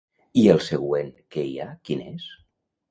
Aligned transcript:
I 0.43 0.45
el 0.53 0.61
següent 0.69 1.13
que 1.37 1.47
hi 1.51 1.55
ha 1.61 1.69
quin 1.91 2.05
és? 2.11 2.29